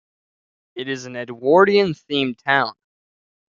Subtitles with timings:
[0.73, 2.73] It is an Edwardian themed town.